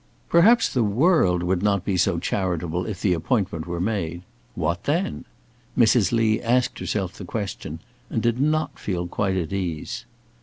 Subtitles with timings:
[0.29, 4.23] Perhaps the world would not be so charitable if the appointment were made.
[4.55, 5.25] What then?
[5.77, 6.11] Mrs.
[6.11, 10.05] Lee asked herself the question and did not feel quite at ease.